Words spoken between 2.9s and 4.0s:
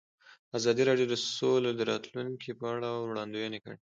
وړاندوینې کړې.